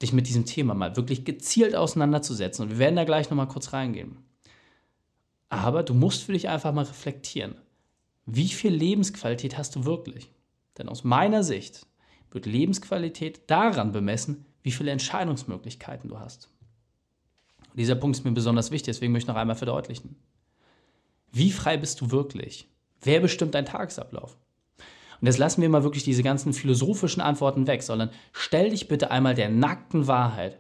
dich 0.08 0.14
mit 0.14 0.28
diesem 0.28 0.46
Thema 0.46 0.74
mal 0.74 0.96
wirklich 0.96 1.26
gezielt 1.26 1.76
auseinanderzusetzen. 1.76 2.64
Und 2.64 2.72
wir 2.72 2.80
werden 2.80 2.96
da 2.96 3.04
gleich 3.04 3.30
nochmal 3.30 3.48
kurz 3.48 3.74
reingehen. 3.74 4.18
Aber 5.50 5.84
du 5.84 5.94
musst 5.94 6.24
für 6.24 6.34
dich 6.34 6.50
einfach 6.50 6.74
mal 6.74 6.86
reflektieren. 6.86 7.56
Wie 8.26 8.50
viel 8.50 8.74
Lebensqualität 8.74 9.58
hast 9.58 9.76
du 9.76 9.86
wirklich? 9.86 10.32
Denn 10.78 10.90
aus 10.90 11.04
meiner 11.04 11.44
Sicht 11.44 11.86
wird 12.32 12.46
Lebensqualität 12.46 13.50
daran 13.50 13.92
bemessen, 13.92 14.46
wie 14.64 14.72
viele 14.72 14.92
Entscheidungsmöglichkeiten 14.92 16.10
du 16.10 16.20
hast. 16.20 16.50
Und 17.70 17.80
dieser 17.80 17.96
Punkt 17.96 18.18
ist 18.18 18.24
mir 18.26 18.32
besonders 18.32 18.72
wichtig, 18.72 18.88
deswegen 18.88 19.14
möchte 19.14 19.26
ich 19.26 19.34
noch 19.34 19.40
einmal 19.40 19.56
verdeutlichen. 19.56 20.18
Wie 21.32 21.52
frei 21.52 21.78
bist 21.78 22.02
du 22.02 22.12
wirklich? 22.12 22.68
Wer 23.02 23.22
bestimmt 23.22 23.54
deinen 23.56 23.66
Tagesablauf? 23.66 24.38
Und 25.20 25.28
jetzt 25.28 25.38
lassen 25.38 25.62
wir 25.62 25.70
mal 25.70 25.84
wirklich 25.84 26.04
diese 26.04 26.24
ganzen 26.24 26.54
philosophischen 26.54 27.22
Antworten 27.22 27.68
weg, 27.68 27.84
sondern 27.84 28.12
stell 28.34 28.70
dich 28.70 28.88
bitte 28.88 29.12
einmal 29.12 29.34
der 29.34 29.50
nackten 29.50 30.08
Wahrheit. 30.08 30.60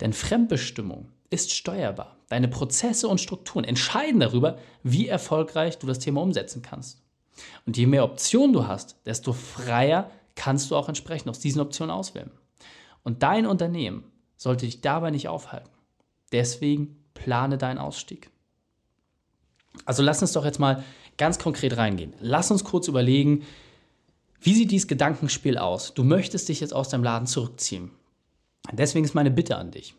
Denn 0.00 0.12
Fremdbestimmung 0.12 1.08
ist 1.30 1.52
steuerbar. 1.52 2.16
Deine 2.28 2.48
Prozesse 2.48 3.08
und 3.08 3.20
Strukturen 3.20 3.64
entscheiden 3.64 4.20
darüber, 4.20 4.58
wie 4.82 5.06
erfolgreich 5.06 5.78
du 5.78 5.86
das 5.86 6.00
Thema 6.00 6.22
umsetzen 6.22 6.62
kannst. 6.62 7.02
Und 7.66 7.76
je 7.76 7.86
mehr 7.86 8.04
Optionen 8.04 8.52
du 8.52 8.66
hast, 8.66 8.96
desto 9.06 9.32
freier 9.32 10.10
kannst 10.34 10.70
du 10.70 10.76
auch 10.76 10.88
entsprechend 10.88 11.28
aus 11.28 11.38
diesen 11.38 11.60
Optionen 11.60 11.94
auswählen. 11.94 12.30
Und 13.02 13.22
dein 13.22 13.46
Unternehmen 13.46 14.04
sollte 14.36 14.66
dich 14.66 14.80
dabei 14.80 15.10
nicht 15.10 15.28
aufhalten. 15.28 15.70
Deswegen 16.32 17.04
plane 17.14 17.58
deinen 17.58 17.78
Ausstieg. 17.78 18.30
Also 19.84 20.02
lass 20.02 20.22
uns 20.22 20.32
doch 20.32 20.44
jetzt 20.44 20.58
mal 20.58 20.82
ganz 21.16 21.38
konkret 21.38 21.76
reingehen. 21.76 22.12
Lass 22.20 22.50
uns 22.50 22.64
kurz 22.64 22.88
überlegen, 22.88 23.44
wie 24.40 24.54
sieht 24.54 24.70
dieses 24.70 24.88
Gedankenspiel 24.88 25.58
aus? 25.58 25.94
Du 25.94 26.04
möchtest 26.04 26.48
dich 26.48 26.60
jetzt 26.60 26.74
aus 26.74 26.88
deinem 26.88 27.04
Laden 27.04 27.26
zurückziehen. 27.26 27.90
Deswegen 28.72 29.04
ist 29.04 29.14
meine 29.14 29.30
Bitte 29.30 29.56
an 29.56 29.70
dich. 29.70 29.94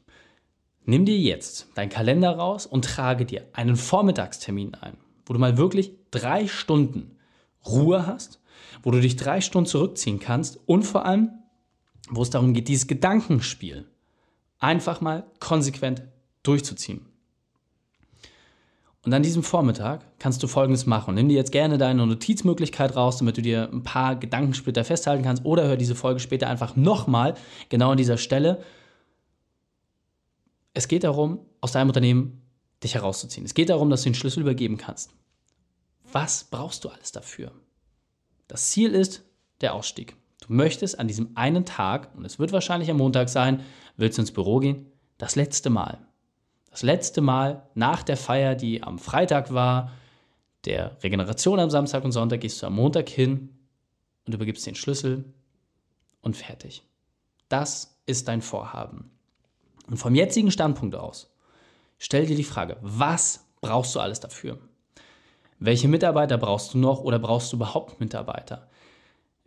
Nimm 0.85 1.05
dir 1.05 1.17
jetzt 1.17 1.67
deinen 1.75 1.89
Kalender 1.89 2.31
raus 2.37 2.65
und 2.65 2.85
trage 2.85 3.25
dir 3.25 3.45
einen 3.53 3.75
Vormittagstermin 3.75 4.75
ein, 4.75 4.97
wo 5.25 5.33
du 5.33 5.39
mal 5.39 5.57
wirklich 5.57 5.91
drei 6.11 6.47
Stunden 6.47 7.17
Ruhe 7.65 8.07
hast, 8.07 8.39
wo 8.83 8.91
du 8.91 9.01
dich 9.01 9.17
drei 9.17 9.41
Stunden 9.41 9.67
zurückziehen 9.67 10.19
kannst 10.19 10.59
und 10.65 10.83
vor 10.83 11.05
allem, 11.05 11.31
wo 12.09 12.21
es 12.21 12.29
darum 12.29 12.53
geht, 12.53 12.69
dieses 12.69 12.87
Gedankenspiel 12.87 13.85
einfach 14.59 15.01
mal 15.01 15.25
konsequent 15.39 16.03
durchzuziehen. 16.43 17.05
Und 19.07 19.13
an 19.13 19.23
diesem 19.23 19.41
Vormittag 19.41 20.19
kannst 20.19 20.43
du 20.43 20.47
Folgendes 20.47 20.85
machen. 20.85 21.15
Nimm 21.15 21.29
dir 21.29 21.35
jetzt 21.35 21.53
gerne 21.53 21.77
deine 21.77 22.05
Notizmöglichkeit 22.05 22.97
raus, 22.97 23.19
damit 23.19 23.37
du 23.37 23.41
dir 23.41 23.69
ein 23.71 23.81
paar 23.81 24.17
Gedankensplitter 24.17 24.83
festhalten 24.83 25.23
kannst 25.23 25.45
oder 25.45 25.63
hör 25.63 25.77
diese 25.77 25.95
Folge 25.95 26.19
später 26.19 26.49
einfach 26.49 26.75
nochmal 26.75 27.35
genau 27.69 27.91
an 27.91 27.97
dieser 27.97 28.17
Stelle. 28.17 28.61
Es 30.73 30.89
geht 30.89 31.05
darum, 31.05 31.39
aus 31.61 31.71
deinem 31.71 31.87
Unternehmen 31.87 32.41
dich 32.83 32.95
herauszuziehen. 32.95 33.45
Es 33.45 33.53
geht 33.53 33.69
darum, 33.69 33.89
dass 33.89 34.01
du 34.01 34.09
den 34.09 34.13
Schlüssel 34.13 34.41
übergeben 34.41 34.75
kannst. 34.75 35.11
Was 36.11 36.43
brauchst 36.43 36.83
du 36.83 36.89
alles 36.89 37.13
dafür? 37.13 37.53
Das 38.49 38.71
Ziel 38.71 38.93
ist 38.93 39.23
der 39.61 39.73
Ausstieg. 39.73 40.17
Du 40.45 40.51
möchtest 40.51 40.99
an 40.99 41.07
diesem 41.07 41.29
einen 41.35 41.63
Tag, 41.63 42.13
und 42.17 42.25
es 42.25 42.39
wird 42.39 42.51
wahrscheinlich 42.51 42.91
am 42.91 42.97
Montag 42.97 43.29
sein, 43.29 43.61
willst 43.95 44.17
du 44.17 44.23
ins 44.23 44.33
Büro 44.33 44.59
gehen, 44.59 44.91
das 45.17 45.37
letzte 45.37 45.69
Mal. 45.69 46.06
Das 46.77 46.83
letzte 46.83 47.21
Mal 47.21 47.67
nach 47.73 48.03
der 48.03 48.17
Feier, 48.17 48.53
die 48.53 48.83
am 48.83 48.99
Freitag 48.99 49.51
war, 49.51 49.93
der 50.65 50.95
Regeneration 51.01 51.59
am 51.59 51.71
Samstag 51.71 52.03
und 52.03 52.11
Sonntag, 52.11 52.41
gehst 52.41 52.61
du 52.61 52.67
am 52.67 52.75
Montag 52.75 53.09
hin 53.09 53.49
und 54.27 54.35
übergibst 54.35 54.63
den 54.67 54.75
Schlüssel 54.75 55.25
und 56.21 56.37
fertig. 56.37 56.83
Das 57.49 57.99
ist 58.05 58.27
dein 58.27 58.43
Vorhaben. 58.43 59.09
Und 59.89 59.97
vom 59.97 60.13
jetzigen 60.13 60.51
Standpunkt 60.51 60.95
aus, 60.95 61.33
stell 61.97 62.27
dir 62.27 62.35
die 62.35 62.43
Frage, 62.43 62.77
was 62.81 63.43
brauchst 63.59 63.95
du 63.95 63.99
alles 63.99 64.19
dafür? 64.19 64.59
Welche 65.57 65.87
Mitarbeiter 65.87 66.37
brauchst 66.37 66.75
du 66.75 66.77
noch 66.77 67.01
oder 67.01 67.17
brauchst 67.17 67.51
du 67.51 67.55
überhaupt 67.55 67.99
Mitarbeiter? 67.99 68.69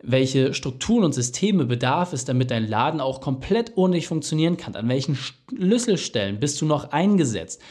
Welche 0.03 0.53
Strukturen 0.53 1.03
und 1.03 1.13
Systeme 1.13 1.65
bedarf 1.65 2.13
es, 2.13 2.25
damit 2.25 2.49
dein 2.49 2.67
Laden 2.67 2.99
auch 2.99 3.21
komplett 3.21 3.73
ohne 3.75 3.95
dich 3.95 4.07
funktionieren 4.07 4.57
kann? 4.57 4.75
An 4.75 4.89
welchen 4.89 5.15
Schlüsselstellen 5.15 6.39
bist 6.39 6.59
du 6.61 6.65
noch 6.65 6.91
eingesetzt? 6.91 7.61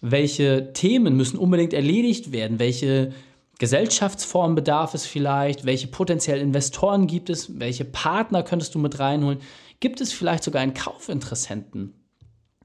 Welche 0.00 0.72
Themen 0.72 1.16
müssen 1.16 1.38
unbedingt 1.38 1.72
erledigt 1.72 2.32
werden? 2.32 2.58
Welche 2.58 3.12
Gesellschaftsformen 3.58 4.56
bedarf 4.56 4.94
es 4.94 5.06
vielleicht? 5.06 5.64
Welche 5.64 5.86
potenziellen 5.86 6.42
Investoren 6.42 7.06
gibt 7.06 7.30
es? 7.30 7.60
Welche 7.60 7.84
Partner 7.84 8.42
könntest 8.42 8.74
du 8.74 8.80
mit 8.80 8.98
reinholen? 8.98 9.38
Gibt 9.78 10.00
es 10.00 10.12
vielleicht 10.12 10.42
sogar 10.42 10.62
einen 10.62 10.74
Kaufinteressenten? 10.74 11.94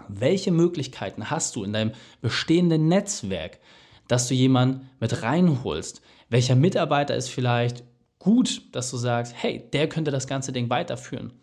Welche 0.07 0.51
Möglichkeiten 0.51 1.29
hast 1.29 1.55
du 1.55 1.63
in 1.63 1.73
deinem 1.73 1.91
bestehenden 2.21 2.87
Netzwerk? 2.87 3.59
dass 4.07 4.27
du 4.27 4.33
jemanden 4.33 4.89
mit 4.99 5.21
reinholst. 5.21 6.01
Welcher 6.29 6.55
Mitarbeiter 6.55 7.15
ist 7.15 7.29
vielleicht 7.29 7.83
gut, 8.19 8.63
dass 8.73 8.91
du 8.91 8.97
sagst, 8.97 9.33
hey, 9.35 9.69
der 9.73 9.89
könnte 9.89 10.11
das 10.11 10.27
ganze 10.27 10.51
Ding 10.51 10.69
weiterführen. 10.69 11.33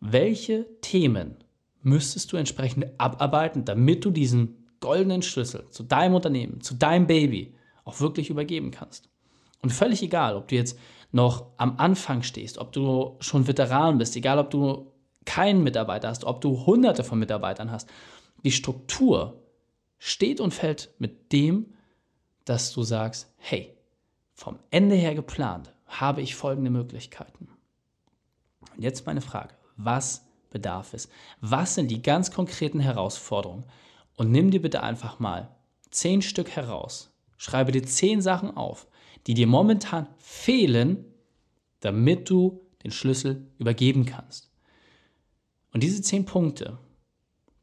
Welche 0.00 0.66
Themen 0.80 1.36
müsstest 1.82 2.32
du 2.32 2.36
entsprechend 2.36 2.86
abarbeiten, 2.98 3.64
damit 3.64 4.04
du 4.04 4.10
diesen 4.10 4.66
goldenen 4.80 5.22
Schlüssel 5.22 5.68
zu 5.70 5.82
deinem 5.82 6.14
Unternehmen, 6.14 6.60
zu 6.60 6.74
deinem 6.74 7.06
Baby 7.06 7.54
auch 7.84 8.00
wirklich 8.00 8.30
übergeben 8.30 8.70
kannst? 8.70 9.08
Und 9.62 9.70
völlig 9.70 10.02
egal, 10.02 10.36
ob 10.36 10.48
du 10.48 10.56
jetzt 10.56 10.78
noch 11.12 11.46
am 11.56 11.78
Anfang 11.78 12.22
stehst, 12.22 12.58
ob 12.58 12.72
du 12.72 13.16
schon 13.20 13.46
Veteran 13.46 13.98
bist, 13.98 14.16
egal 14.16 14.38
ob 14.38 14.50
du 14.50 14.92
keinen 15.24 15.62
Mitarbeiter 15.62 16.08
hast, 16.08 16.24
ob 16.24 16.40
du 16.40 16.66
hunderte 16.66 17.04
von 17.04 17.18
Mitarbeitern 17.18 17.70
hast, 17.70 17.88
die 18.44 18.50
Struktur 18.50 19.40
steht 19.98 20.40
und 20.40 20.52
fällt 20.52 20.90
mit 20.98 21.32
dem, 21.32 21.74
dass 22.44 22.72
du 22.72 22.82
sagst, 22.82 23.32
hey, 23.36 23.72
vom 24.34 24.58
Ende 24.70 24.96
her 24.96 25.14
geplant 25.14 25.72
habe 25.86 26.22
ich 26.22 26.34
folgende 26.34 26.70
Möglichkeiten. 26.70 27.48
Und 28.74 28.82
jetzt 28.82 29.06
meine 29.06 29.20
Frage, 29.20 29.54
was 29.76 30.26
bedarf 30.50 30.94
es? 30.94 31.08
Was 31.40 31.74
sind 31.74 31.90
die 31.90 32.02
ganz 32.02 32.30
konkreten 32.30 32.80
Herausforderungen? 32.80 33.64
Und 34.16 34.30
nimm 34.30 34.50
dir 34.50 34.62
bitte 34.62 34.82
einfach 34.82 35.18
mal 35.18 35.54
zehn 35.90 36.22
Stück 36.22 36.50
heraus. 36.50 37.10
Schreibe 37.36 37.72
dir 37.72 37.82
zehn 37.82 38.22
Sachen 38.22 38.56
auf, 38.56 38.86
die 39.26 39.34
dir 39.34 39.46
momentan 39.46 40.08
fehlen, 40.18 41.04
damit 41.80 42.30
du 42.30 42.60
den 42.84 42.90
Schlüssel 42.90 43.46
übergeben 43.58 44.06
kannst. 44.06 44.50
Und 45.72 45.82
diese 45.82 46.02
zehn 46.02 46.24
Punkte, 46.24 46.78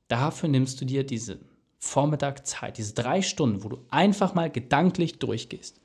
dafür 0.07 0.49
nimmst 0.49 0.81
du 0.81 0.85
dir 0.85 1.05
diese 1.05 1.39
Vormittag 1.77 2.45
Zeit, 2.45 2.77
diese 2.77 2.93
drei 2.93 3.21
Stunden, 3.21 3.63
wo 3.63 3.69
du 3.69 3.85
einfach 3.89 4.33
mal 4.33 4.49
gedanklich 4.49 5.19
durchgehst. 5.19 5.79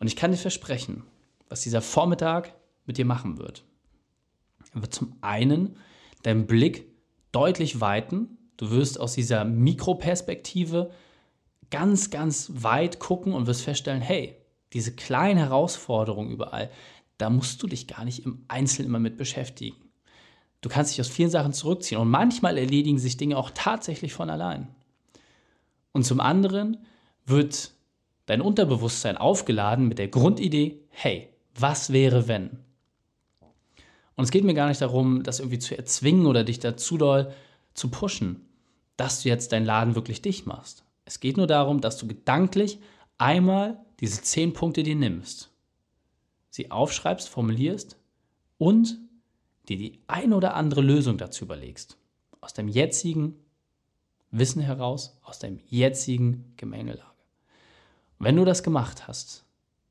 Und 0.00 0.06
ich 0.08 0.16
kann 0.16 0.32
dir 0.32 0.38
versprechen, 0.38 1.04
was 1.48 1.60
dieser 1.60 1.82
Vormittag 1.82 2.54
mit 2.86 2.98
dir 2.98 3.04
machen 3.04 3.38
wird. 3.38 3.64
Er 4.74 4.82
wird 4.82 4.94
zum 4.94 5.14
einen 5.20 5.76
deinen 6.22 6.46
Blick 6.46 6.86
deutlich 7.32 7.80
weiten. 7.80 8.38
Du 8.56 8.70
wirst 8.70 8.98
aus 8.98 9.14
dieser 9.14 9.44
Mikroperspektive 9.44 10.90
ganz, 11.70 12.10
ganz 12.10 12.50
weit 12.54 12.98
gucken 12.98 13.32
und 13.32 13.46
wirst 13.46 13.62
feststellen, 13.62 14.02
hey, 14.02 14.36
diese 14.72 14.94
kleinen 14.94 15.38
Herausforderungen 15.38 16.30
überall, 16.30 16.70
da 17.18 17.30
musst 17.30 17.62
du 17.62 17.66
dich 17.66 17.86
gar 17.86 18.04
nicht 18.04 18.24
im 18.24 18.44
Einzelnen 18.48 18.88
immer 18.88 18.98
mit 18.98 19.16
beschäftigen. 19.16 19.76
Du 20.62 20.68
kannst 20.68 20.92
dich 20.92 21.00
aus 21.00 21.08
vielen 21.08 21.30
Sachen 21.30 21.52
zurückziehen 21.52 22.00
und 22.00 22.08
manchmal 22.08 22.58
erledigen 22.58 22.98
sich 22.98 23.16
Dinge 23.16 23.36
auch 23.36 23.50
tatsächlich 23.54 24.12
von 24.12 24.30
allein. 24.30 24.68
Und 25.92 26.04
zum 26.04 26.20
anderen 26.20 26.84
wird 27.26 27.72
dein 28.30 28.42
Unterbewusstsein 28.42 29.16
aufgeladen 29.16 29.88
mit 29.88 29.98
der 29.98 30.06
Grundidee, 30.06 30.84
hey, 30.90 31.30
was 31.58 31.92
wäre 31.92 32.28
wenn? 32.28 32.60
Und 34.14 34.22
es 34.24 34.30
geht 34.30 34.44
mir 34.44 34.54
gar 34.54 34.68
nicht 34.68 34.80
darum, 34.80 35.24
das 35.24 35.40
irgendwie 35.40 35.58
zu 35.58 35.76
erzwingen 35.76 36.26
oder 36.26 36.44
dich 36.44 36.60
dazu 36.60 36.96
doll 36.96 37.32
zu 37.74 37.90
pushen, 37.90 38.48
dass 38.96 39.22
du 39.22 39.28
jetzt 39.28 39.50
deinen 39.50 39.66
Laden 39.66 39.96
wirklich 39.96 40.22
dicht 40.22 40.46
machst. 40.46 40.84
Es 41.04 41.18
geht 41.18 41.38
nur 41.38 41.48
darum, 41.48 41.80
dass 41.80 41.96
du 41.96 42.06
gedanklich 42.06 42.78
einmal 43.18 43.84
diese 43.98 44.22
zehn 44.22 44.52
Punkte 44.52 44.84
dir 44.84 44.94
nimmst, 44.94 45.50
sie 46.50 46.70
aufschreibst, 46.70 47.28
formulierst 47.28 47.96
und 48.58 48.96
dir 49.68 49.76
die 49.76 49.98
ein 50.06 50.32
oder 50.32 50.54
andere 50.54 50.82
Lösung 50.82 51.18
dazu 51.18 51.46
überlegst. 51.46 51.96
Aus 52.40 52.54
dem 52.54 52.68
jetzigen 52.68 53.34
Wissen 54.30 54.62
heraus 54.62 55.18
aus 55.24 55.40
deinem 55.40 55.58
jetzigen 55.66 56.52
Gemengelage. 56.56 57.09
Wenn 58.20 58.36
du 58.36 58.44
das 58.44 58.62
gemacht 58.62 59.08
hast, 59.08 59.44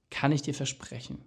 kann 0.10 0.32
ich 0.32 0.42
dir 0.42 0.54
versprechen, 0.54 1.20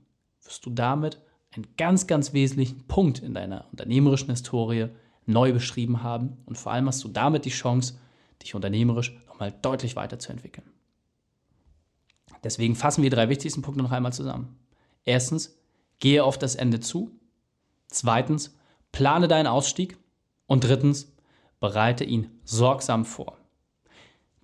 wirst 0.45 0.65
du 0.65 0.71
damit 0.71 1.21
einen 1.51 1.67
ganz, 1.77 2.07
ganz 2.07 2.33
wesentlichen 2.33 2.87
Punkt 2.87 3.19
in 3.19 3.35
deiner 3.35 3.67
unternehmerischen 3.71 4.31
Historie 4.31 4.89
neu 5.27 5.53
beschrieben 5.53 6.03
haben 6.03 6.39
und 6.47 6.57
vor 6.57 6.73
allem 6.73 6.87
hast 6.87 7.05
du 7.05 7.09
damit 7.09 7.45
die 7.45 7.51
Chance, 7.51 7.99
dich 8.43 8.55
unternehmerisch 8.55 9.13
nochmal 9.27 9.53
deutlich 9.63 9.97
weiterzuentwickeln. 9.97 10.67
Deswegen 12.45 12.75
fassen 12.75 13.03
wir 13.03 13.11
die 13.11 13.17
drei 13.17 13.29
wichtigsten 13.29 13.63
Punkte 13.63 13.83
noch 13.83 13.93
einmal 13.93 14.13
zusammen. 14.13 14.57
Erstens, 15.05 15.57
gehe 15.99 16.25
auf 16.25 16.39
das 16.39 16.55
Ende 16.55 16.81
zu. 16.81 17.11
Zweitens, 17.89 18.57
plane 18.91 19.29
deinen 19.29 19.47
Ausstieg. 19.47 19.97
Und 20.47 20.65
drittens, 20.65 21.13
bereite 21.61 22.05
ihn 22.05 22.31
sorgsam 22.45 23.05
vor. 23.05 23.39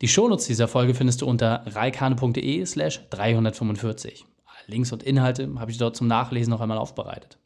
Die 0.00 0.06
Shownotes 0.06 0.46
dieser 0.46 0.68
Folge 0.68 0.94
findest 0.94 1.22
du 1.22 1.26
unter 1.26 1.64
reikane.de 1.66 2.64
slash 2.64 3.00
345. 3.10 4.24
Links 4.68 4.92
und 4.92 5.02
Inhalte 5.02 5.52
habe 5.58 5.72
ich 5.72 5.78
dort 5.78 5.96
zum 5.96 6.06
Nachlesen 6.06 6.52
noch 6.52 6.60
einmal 6.60 6.78
aufbereitet. 6.78 7.36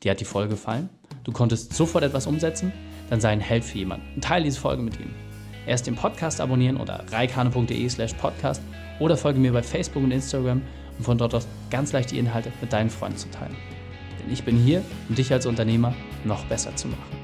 Dir 0.00 0.12
hat 0.12 0.20
die 0.20 0.24
Folge 0.24 0.50
gefallen? 0.50 0.88
Du 1.24 1.32
konntest 1.32 1.72
sofort 1.72 2.04
etwas 2.04 2.28
umsetzen? 2.28 2.72
Dann 3.10 3.20
sei 3.20 3.30
ein 3.30 3.40
Held 3.40 3.64
für 3.64 3.78
jemanden 3.78 4.06
und 4.14 4.22
teile 4.22 4.44
diese 4.44 4.60
Folge 4.60 4.82
mit 4.82 5.00
ihm. 5.00 5.10
Erst 5.66 5.88
den 5.88 5.96
Podcast 5.96 6.40
abonnieren 6.40 6.76
unter 6.76 7.04
reikane.de 7.10 7.88
slash 7.88 8.12
podcast 8.14 8.62
oder 9.00 9.16
folge 9.16 9.40
mir 9.40 9.52
bei 9.52 9.62
Facebook 9.62 10.04
und 10.04 10.12
Instagram, 10.12 10.62
um 10.98 11.04
von 11.04 11.18
dort 11.18 11.34
aus 11.34 11.48
ganz 11.70 11.90
leicht 11.92 12.12
die 12.12 12.18
Inhalte 12.18 12.52
mit 12.60 12.72
deinen 12.72 12.90
Freunden 12.90 13.18
zu 13.18 13.30
teilen. 13.32 13.56
Denn 14.22 14.32
ich 14.32 14.44
bin 14.44 14.56
hier, 14.56 14.84
um 15.08 15.16
dich 15.16 15.32
als 15.32 15.44
Unternehmer 15.44 15.92
noch 16.24 16.44
besser 16.44 16.76
zu 16.76 16.86
machen. 16.86 17.18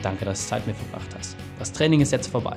Danke, 0.00 0.24
dass 0.24 0.42
du 0.42 0.50
Zeit 0.50 0.64
mit 0.64 0.76
mir 0.76 0.84
verbracht 0.84 1.16
hast. 1.18 1.36
Das 1.58 1.72
Training 1.72 2.00
ist 2.00 2.12
jetzt 2.12 2.28
vorbei. 2.28 2.56